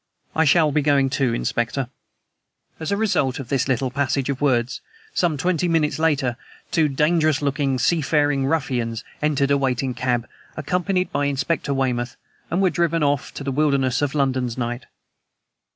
[0.35, 1.87] I shall be going, too, Inspector."
[2.79, 4.81] As a result of this little passage of words,
[5.13, 6.37] some twenty minutes later
[6.71, 10.27] two dangerous looking seafaring ruffians entered a waiting cab,
[10.57, 12.17] accompanied by Inspector Weymouth,
[12.49, 14.87] and were driven off into the wilderness of London's night.